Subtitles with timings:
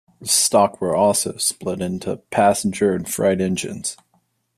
[0.23, 3.95] Stock were also split into passenger and freight engines.